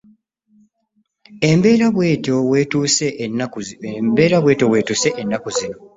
Embeera 1.49 1.87
bwetyo 1.95 2.35
wetuuse 4.75 5.07
ennaku 5.23 5.47
zino. 5.57 5.77